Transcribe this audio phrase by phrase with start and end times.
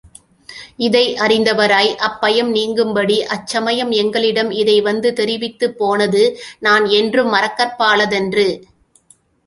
[0.77, 6.23] இதை அறிந்தவராய், அப் பயம் நீங்கும்படி அச்சமயம் எங்களிடம் இதை வந்து தெரிவித்துப் போனது
[6.59, 8.49] நான் என்றும் மறக்கற்பாலதன்று.